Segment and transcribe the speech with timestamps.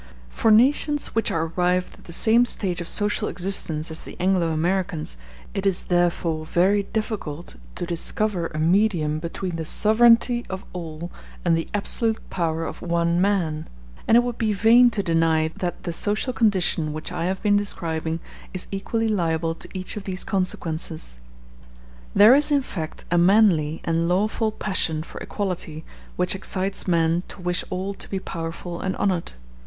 [0.31, 4.47] For nations which are arrived at the same stage of social existence as the Anglo
[4.51, 5.15] Americans,
[5.53, 11.11] it is therefore very difficult to discover a medium between the sovereignty of all
[11.45, 13.67] and the absolute power of one man:
[14.07, 17.55] and it would be vain to deny that the social condition which I have been
[17.57, 18.21] describing
[18.55, 21.19] is equally liable to each of these consequences.
[22.15, 27.39] There is, in fact, a manly and lawful passion for equality which excites men to
[27.43, 29.33] wish all to be powerful and honored.